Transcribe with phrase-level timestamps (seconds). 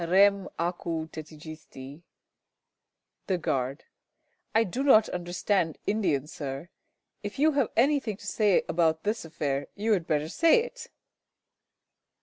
[0.03, 2.01] Rem acu tetigisti!
[3.27, 3.83] The Guard.
[4.55, 6.69] I do not understand Indian, Sir.
[7.21, 10.87] If you have anything to say about this affair, you had better say it.